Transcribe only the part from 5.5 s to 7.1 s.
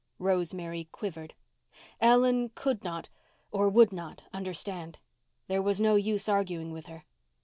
was no use arguing with her.